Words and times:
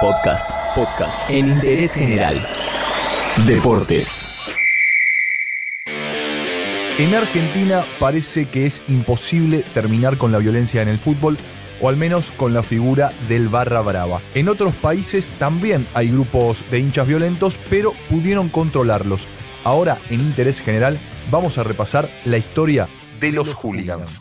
Podcast, 0.00 0.50
podcast 0.74 1.30
en 1.30 1.48
interés 1.48 1.94
general. 1.94 2.44
Deportes. 3.46 4.28
En 6.98 7.14
Argentina 7.14 7.84
parece 8.00 8.46
que 8.46 8.66
es 8.66 8.82
imposible 8.88 9.62
terminar 9.72 10.18
con 10.18 10.32
la 10.32 10.38
violencia 10.38 10.82
en 10.82 10.88
el 10.88 10.98
fútbol, 10.98 11.38
o 11.80 11.88
al 11.88 11.96
menos 11.96 12.32
con 12.32 12.52
la 12.52 12.62
figura 12.62 13.12
del 13.28 13.48
barra 13.48 13.80
brava. 13.82 14.20
En 14.34 14.48
otros 14.48 14.74
países 14.74 15.30
también 15.38 15.86
hay 15.94 16.10
grupos 16.10 16.68
de 16.70 16.80
hinchas 16.80 17.06
violentos, 17.06 17.58
pero 17.70 17.92
pudieron 18.10 18.48
controlarlos. 18.48 19.26
Ahora, 19.62 19.98
en 20.10 20.20
interés 20.20 20.60
general, 20.60 20.98
vamos 21.30 21.56
a 21.56 21.62
repasar 21.62 22.08
la 22.24 22.38
historia 22.38 22.88
de 23.20 23.32
los 23.32 23.54
hooligans. 23.54 24.18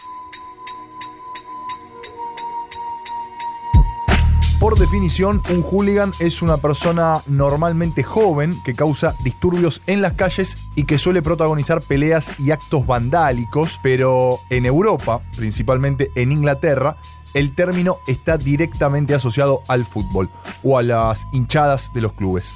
Por 4.64 4.80
definición, 4.80 5.42
un 5.50 5.62
hooligan 5.62 6.14
es 6.20 6.42
una 6.42 6.56
persona 6.56 7.22
normalmente 7.28 8.02
joven 8.02 8.64
que 8.64 8.74
causa 8.74 9.14
disturbios 9.22 9.82
en 9.88 10.02
las 10.02 10.14
calles 10.14 10.56
y 10.74 10.86
que 10.86 10.98
suele 10.98 11.22
protagonizar 11.22 11.82
peleas 11.82 12.32
y 12.40 12.52
actos 12.52 12.88
vandálicos, 12.88 13.78
pero 13.84 14.40
en 14.50 14.66
Europa, 14.66 15.22
principalmente 15.36 16.12
en 16.16 16.32
Inglaterra, 16.32 16.96
el 17.34 17.54
término 17.56 17.98
está 18.08 18.38
directamente 18.38 19.14
asociado 19.14 19.64
al 19.68 19.84
fútbol 19.84 20.30
o 20.64 20.78
a 20.78 20.82
las 20.82 21.28
hinchadas 21.34 21.92
de 21.94 22.00
los 22.00 22.14
clubes. 22.14 22.54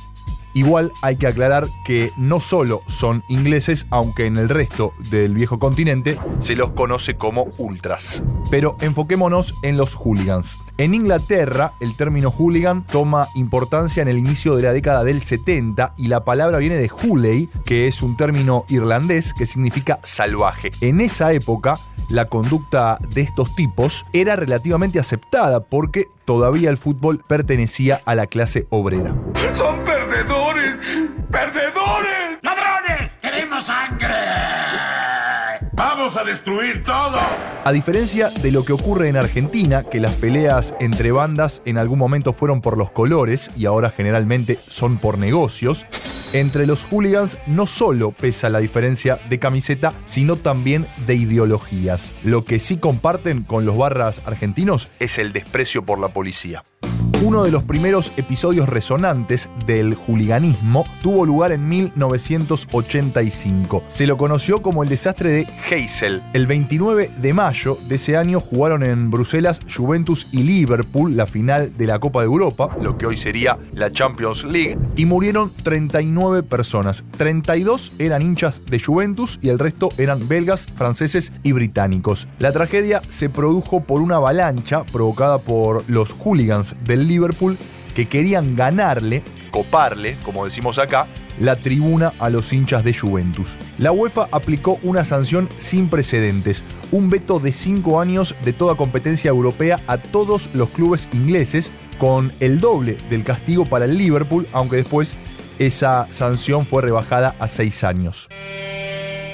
Igual 0.57 0.91
hay 1.03 1.17
que 1.17 1.27
aclarar 1.27 1.67
que 1.85 2.11
no 2.17 2.39
solo 2.39 2.81
son 2.87 3.23
ingleses, 3.27 3.85
aunque 3.91 4.25
en 4.25 4.37
el 4.37 4.49
resto 4.49 4.91
del 5.11 5.35
viejo 5.35 5.59
continente 5.59 6.17
se 6.39 6.55
los 6.55 6.71
conoce 6.71 7.15
como 7.15 7.49
ultras. 7.59 8.23
Pero 8.49 8.75
enfoquémonos 8.81 9.53
en 9.61 9.77
los 9.77 9.93
hooligans. 9.93 10.57
En 10.79 10.95
Inglaterra, 10.95 11.73
el 11.79 11.95
término 11.95 12.31
hooligan 12.31 12.87
toma 12.87 13.27
importancia 13.35 14.01
en 14.01 14.07
el 14.07 14.17
inicio 14.17 14.55
de 14.55 14.63
la 14.63 14.73
década 14.73 15.03
del 15.03 15.21
70 15.21 15.93
y 15.95 16.07
la 16.07 16.23
palabra 16.23 16.57
viene 16.57 16.77
de 16.77 16.89
hooley, 16.89 17.49
que 17.63 17.85
es 17.85 18.01
un 18.01 18.17
término 18.17 18.65
irlandés 18.67 19.35
que 19.35 19.45
significa 19.45 19.99
salvaje. 20.03 20.71
En 20.81 21.01
esa 21.01 21.33
época, 21.33 21.79
la 22.09 22.25
conducta 22.25 22.97
de 23.13 23.21
estos 23.21 23.55
tipos 23.55 24.07
era 24.11 24.35
relativamente 24.35 24.99
aceptada 24.99 25.59
porque 25.59 26.07
todavía 26.25 26.71
el 26.71 26.77
fútbol 26.77 27.23
pertenecía 27.27 28.01
a 28.05 28.15
la 28.15 28.25
clase 28.25 28.65
obrera. 28.69 29.15
¡Son 29.53 29.83
perdedores! 29.85 30.75
¡Perdedores! 31.31 32.37
¡Ladrones! 32.41 33.11
¡Queremos 33.21 33.65
sangre! 33.65 34.13
¡Vamos 35.73 36.15
a 36.15 36.23
destruir 36.23 36.83
todo! 36.83 37.17
A 37.63 37.71
diferencia 37.71 38.29
de 38.29 38.51
lo 38.51 38.63
que 38.63 38.73
ocurre 38.73 39.09
en 39.09 39.17
Argentina, 39.17 39.83
que 39.83 39.99
las 39.99 40.15
peleas 40.15 40.73
entre 40.79 41.11
bandas 41.11 41.61
en 41.65 41.77
algún 41.77 41.99
momento 41.99 42.33
fueron 42.33 42.61
por 42.61 42.77
los 42.77 42.91
colores 42.91 43.49
y 43.55 43.65
ahora 43.65 43.89
generalmente 43.89 44.59
son 44.67 44.97
por 44.97 45.17
negocios, 45.17 45.85
entre 46.33 46.67
los 46.67 46.83
hooligans 46.85 47.37
no 47.47 47.65
solo 47.65 48.11
pesa 48.11 48.49
la 48.49 48.59
diferencia 48.59 49.19
de 49.29 49.39
camiseta, 49.39 49.93
sino 50.05 50.35
también 50.35 50.87
de 51.05 51.15
ideologías. 51.15 52.11
Lo 52.23 52.43
que 52.43 52.59
sí 52.59 52.77
comparten 52.77 53.43
con 53.43 53.65
los 53.65 53.77
barras 53.77 54.21
argentinos 54.25 54.89
es 54.99 55.17
el 55.17 55.31
desprecio 55.31 55.83
por 55.83 55.99
la 55.99 56.09
policía. 56.09 56.63
Uno 57.23 57.43
de 57.43 57.49
los 57.49 57.63
primeros 57.63 58.11
episodios 58.15 58.69
resonantes 58.69 59.49
del 59.65 59.95
hooliganismo 59.95 60.85
tuvo 61.01 61.25
lugar 61.25 61.51
en 61.51 61.67
1985. 61.67 63.83
Se 63.87 64.05
lo 64.05 64.17
conoció 64.17 64.61
como 64.61 64.83
el 64.83 64.89
desastre 64.89 65.31
de 65.31 65.47
Heysel. 65.67 66.21
El 66.33 66.45
29 66.45 67.09
de 67.19 67.33
mayo 67.33 67.79
de 67.87 67.95
ese 67.95 68.17
año 68.17 68.39
jugaron 68.39 68.83
en 68.83 69.09
Bruselas 69.09 69.61
Juventus 69.75 70.27
y 70.31 70.43
Liverpool 70.43 71.17
la 71.17 71.25
final 71.25 71.75
de 71.75 71.87
la 71.87 71.97
Copa 71.97 72.19
de 72.19 72.27
Europa, 72.27 72.77
lo 72.79 72.99
que 72.99 73.07
hoy 73.07 73.17
sería 73.17 73.57
la 73.73 73.91
Champions 73.91 74.43
League, 74.43 74.77
y 74.95 75.05
murieron 75.05 75.51
39 75.63 76.43
personas. 76.43 77.03
32 77.17 77.93
eran 77.97 78.21
hinchas 78.21 78.61
de 78.69 78.79
Juventus 78.79 79.39
y 79.41 79.49
el 79.49 79.57
resto 79.57 79.89
eran 79.97 80.27
belgas, 80.27 80.67
franceses 80.75 81.31
y 81.41 81.53
británicos. 81.53 82.27
La 82.37 82.51
tragedia 82.51 83.01
se 83.09 83.27
produjo 83.27 83.81
por 83.81 84.01
una 84.01 84.17
avalancha 84.17 84.83
provocada 84.83 85.39
por 85.39 85.83
los 85.89 86.13
hooligans 86.13 86.75
del 86.85 87.06
Liverpool 87.07 87.57
que 87.95 88.07
querían 88.07 88.55
ganarle, 88.55 89.23
coparle, 89.51 90.17
como 90.23 90.45
decimos 90.45 90.77
acá, 90.77 91.07
la 91.39 91.55
tribuna 91.55 92.13
a 92.19 92.29
los 92.29 92.51
hinchas 92.53 92.83
de 92.83 92.93
Juventus. 92.93 93.49
La 93.77 93.91
UEFA 93.91 94.27
aplicó 94.31 94.79
una 94.83 95.05
sanción 95.05 95.49
sin 95.57 95.89
precedentes, 95.89 96.63
un 96.91 97.09
veto 97.09 97.39
de 97.39 97.51
5 97.51 97.99
años 97.99 98.35
de 98.43 98.53
toda 98.53 98.75
competencia 98.75 99.29
europea 99.29 99.79
a 99.87 99.97
todos 99.97 100.49
los 100.53 100.69
clubes 100.69 101.07
ingleses, 101.13 101.71
con 101.97 102.31
el 102.39 102.59
doble 102.59 102.97
del 103.09 103.23
castigo 103.23 103.65
para 103.65 103.85
el 103.85 103.97
Liverpool, 103.97 104.47
aunque 104.51 104.77
después 104.77 105.15
esa 105.57 106.07
sanción 106.11 106.67
fue 106.67 106.83
rebajada 106.83 107.35
a 107.39 107.47
6 107.47 107.83
años. 107.83 108.29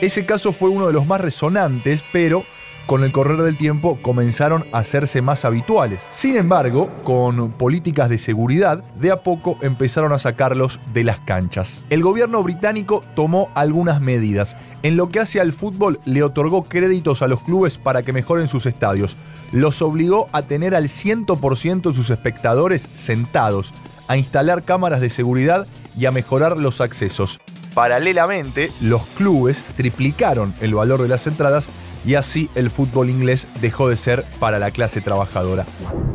Ese 0.02 0.26
caso 0.26 0.52
fue 0.52 0.70
uno 0.70 0.88
de 0.88 0.94
los 0.94 1.06
más 1.06 1.22
resonantes, 1.22 2.04
pero 2.12 2.46
con 2.86 3.04
el 3.04 3.12
correr 3.12 3.42
del 3.42 3.58
tiempo 3.58 3.98
comenzaron 4.02 4.66
a 4.72 4.80
hacerse 4.80 5.22
más 5.22 5.46
habituales. 5.46 6.08
Sin 6.12 6.36
embargo, 6.36 6.90
con 7.04 7.52
políticas 7.52 8.10
de 8.10 8.18
seguridad, 8.18 8.84
de 9.00 9.12
a 9.12 9.24
poco 9.24 9.58
empezaron 9.62 10.12
a 10.12 10.20
sacarlos 10.20 10.80
de 10.94 11.04
las 11.04 11.20
canchas. 11.20 11.86
El 11.90 12.04
gobierno 12.04 12.44
británico 12.44 13.04
tomó 13.16 13.50
algunas 13.56 14.02
medidas. 14.02 14.56
En 14.84 14.98
lo 14.98 15.10
que 15.10 15.20
hace 15.20 15.40
al 15.40 15.54
fútbol, 15.54 16.00
le 16.06 16.24
otorgó 16.24 16.64
créditos 16.64 17.22
a 17.22 17.28
los 17.28 17.42
clubes 17.42 17.78
para 17.78 18.04
que 18.04 18.14
mejoren 18.14 18.48
sus 18.48 18.66
estadios. 18.66 19.16
Los 19.52 19.82
obligó 19.82 20.30
a 20.32 20.42
tener 20.42 20.76
al 20.76 20.86
100% 20.86 21.90
de 21.90 21.96
sus 21.96 22.10
espectadores 22.10 22.88
sentados, 22.96 23.74
a 24.08 24.18
instalar 24.18 24.64
cámaras 24.64 25.02
de 25.02 25.10
seguridad 25.10 25.68
y 25.98 26.06
a 26.06 26.12
mejorar 26.12 26.58
los 26.58 26.82
accesos. 26.82 27.40
Paralelamente, 27.74 28.72
los 28.82 29.06
clubes 29.18 29.64
triplicaron 29.76 30.54
el 30.62 30.76
valor 30.76 31.02
de 31.02 31.08
las 31.08 31.26
entradas 31.26 31.68
y 32.06 32.16
así 32.16 32.50
el 32.56 32.70
fútbol 32.70 33.10
inglés 33.10 33.48
dejó 33.62 33.90
de 33.90 33.98
ser 33.98 34.24
para 34.40 34.60
la 34.60 34.72
clase 34.72 35.02
trabajadora. 35.02 35.66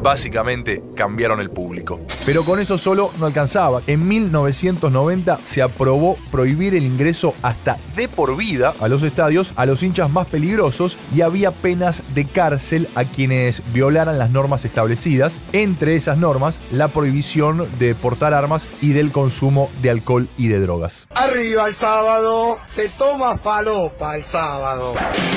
Básicamente 0.03 0.83
cambiaron 0.95 1.41
el 1.41 1.51
público. 1.51 2.01
Pero 2.25 2.45
con 2.45 2.61
eso 2.61 2.79
solo 2.79 3.11
no 3.19 3.27
alcanzaba. 3.27 3.83
En 3.87 4.07
1990 4.07 5.39
se 5.39 5.63
aprobó 5.63 6.17
prohibir 6.31 6.75
el 6.75 6.85
ingreso 6.85 7.35
hasta 7.43 7.77
de 7.97 8.09
por 8.09 8.37
vida 8.37 8.75
a 8.81 8.89
los 8.89 9.03
estadios 9.03 9.53
a 9.57 9.67
los 9.67 9.83
hinchas 9.83 10.11
más 10.11 10.27
peligrosos 10.27 10.97
y 11.15 11.23
había 11.23 11.51
penas 11.51 12.15
de 12.15 12.25
cárcel 12.25 12.89
a 12.95 13.05
quienes 13.05 13.63
violaran 13.73 14.19
las 14.19 14.31
normas 14.31 14.65
establecidas. 14.65 15.39
Entre 15.53 15.97
esas 15.97 16.19
normas, 16.19 16.61
la 16.71 16.89
prohibición 16.89 17.67
de 17.79 17.95
portar 17.95 18.35
armas 18.35 18.67
y 18.81 18.93
del 18.93 19.11
consumo 19.13 19.71
de 19.83 19.91
alcohol 19.91 20.29
y 20.37 20.49
de 20.49 20.61
drogas. 20.61 21.07
Arriba 21.11 21.69
el 21.69 21.77
sábado, 21.79 22.59
se 22.75 22.89
toma 22.99 23.39
falopa 23.39 24.17
el 24.17 24.25
sábado. 24.31 24.93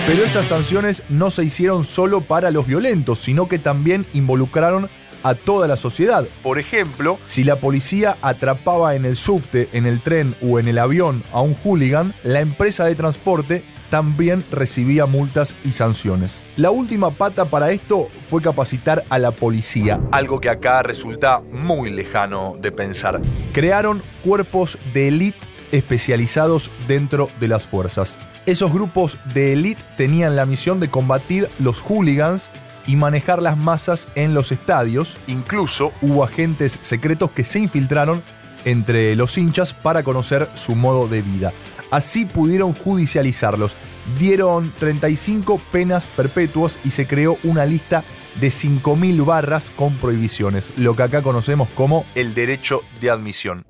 Pero 0.07 0.23
esas 0.41 0.57
sanciones 0.57 1.03
no 1.07 1.29
se 1.29 1.43
hicieron 1.43 1.83
solo 1.83 2.21
para 2.21 2.49
los 2.49 2.65
violentos, 2.65 3.19
sino 3.19 3.47
que 3.47 3.59
también 3.59 4.07
involucraron 4.13 4.89
a 5.21 5.35
toda 5.35 5.67
la 5.67 5.77
sociedad. 5.77 6.25
Por 6.41 6.57
ejemplo, 6.57 7.19
si 7.27 7.43
la 7.43 7.57
policía 7.57 8.17
atrapaba 8.23 8.95
en 8.95 9.05
el 9.05 9.17
subte, 9.17 9.69
en 9.73 9.85
el 9.85 10.01
tren 10.01 10.33
o 10.41 10.57
en 10.57 10.67
el 10.67 10.79
avión 10.79 11.23
a 11.31 11.41
un 11.41 11.53
hooligan, 11.53 12.15
la 12.23 12.39
empresa 12.39 12.85
de 12.85 12.95
transporte 12.95 13.63
también 13.91 14.43
recibía 14.51 15.05
multas 15.05 15.55
y 15.63 15.73
sanciones. 15.73 16.41
La 16.57 16.71
última 16.71 17.11
pata 17.11 17.45
para 17.45 17.71
esto 17.71 18.07
fue 18.27 18.41
capacitar 18.41 19.03
a 19.09 19.19
la 19.19 19.29
policía, 19.29 19.99
algo 20.11 20.39
que 20.39 20.49
acá 20.49 20.81
resulta 20.81 21.43
muy 21.51 21.91
lejano 21.91 22.55
de 22.59 22.71
pensar. 22.71 23.21
Crearon 23.53 24.01
cuerpos 24.23 24.79
de 24.93 25.09
élite 25.09 25.50
especializados 25.71 26.69
dentro 26.87 27.29
de 27.39 27.47
las 27.47 27.65
fuerzas. 27.65 28.17
Esos 28.45 28.73
grupos 28.73 29.17
de 29.33 29.53
élite 29.53 29.83
tenían 29.97 30.35
la 30.35 30.45
misión 30.45 30.79
de 30.79 30.89
combatir 30.89 31.49
los 31.59 31.79
hooligans 31.79 32.49
y 32.87 32.95
manejar 32.95 33.41
las 33.41 33.57
masas 33.57 34.07
en 34.15 34.33
los 34.33 34.51
estadios. 34.51 35.17
Incluso 35.27 35.91
hubo 36.01 36.23
agentes 36.23 36.79
secretos 36.81 37.31
que 37.31 37.43
se 37.43 37.59
infiltraron 37.59 38.23
entre 38.65 39.15
los 39.15 39.37
hinchas 39.37 39.73
para 39.73 40.03
conocer 40.03 40.49
su 40.55 40.75
modo 40.75 41.07
de 41.07 41.21
vida. 41.21 41.53
Así 41.91 42.25
pudieron 42.25 42.73
judicializarlos. 42.73 43.75
Dieron 44.17 44.73
35 44.79 45.61
penas 45.71 46.07
perpetuas 46.15 46.79
y 46.83 46.91
se 46.91 47.05
creó 47.05 47.37
una 47.43 47.65
lista 47.65 48.03
de 48.39 48.47
5.000 48.47 49.25
barras 49.25 49.71
con 49.75 49.95
prohibiciones, 49.95 50.73
lo 50.77 50.95
que 50.95 51.03
acá 51.03 51.21
conocemos 51.21 51.69
como 51.75 52.05
el 52.15 52.33
derecho 52.33 52.81
de 53.01 53.09
admisión. 53.09 53.65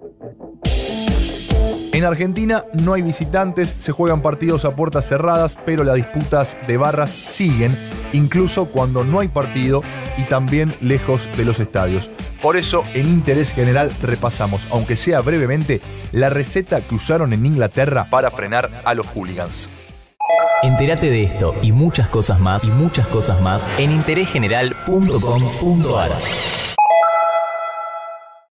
En 2.02 2.08
Argentina 2.08 2.66
no 2.82 2.94
hay 2.94 3.04
visitantes, 3.04 3.76
se 3.80 3.92
juegan 3.92 4.24
partidos 4.24 4.66
a 4.66 4.76
puertas 4.76 5.08
cerradas, 5.08 5.56
pero 5.68 5.84
las 5.84 5.94
disputas 5.94 6.58
de 6.66 6.76
barras 6.76 7.12
siguen, 7.12 7.78
incluso 8.12 8.66
cuando 8.66 9.04
no 9.04 9.20
hay 9.20 9.28
partido 9.28 9.84
y 10.18 10.24
también 10.24 10.74
lejos 10.82 11.30
de 11.38 11.46
los 11.46 11.60
estadios. 11.60 12.10
Por 12.42 12.58
eso, 12.58 12.84
en 12.96 13.06
interés 13.06 13.52
general, 13.52 13.92
repasamos, 14.02 14.66
aunque 14.72 14.98
sea 14.98 15.22
brevemente, 15.22 15.80
la 16.12 16.32
receta 16.32 16.82
que 16.82 16.96
usaron 16.96 17.34
en 17.34 17.46
Inglaterra 17.46 18.08
para 18.10 18.32
frenar 18.32 18.82
a 18.84 18.96
los 18.96 19.06
hooligans. 19.06 19.70
Entérate 20.64 21.08
de 21.08 21.22
esto 21.22 21.54
y 21.62 21.72
muchas 21.72 22.10
cosas 22.10 22.40
más 22.40 22.64
y 22.64 22.72
muchas 22.72 23.06
cosas 23.10 23.40
más 23.42 23.62
en 23.78 23.92
interésgeneral.com.ar. 23.92 26.12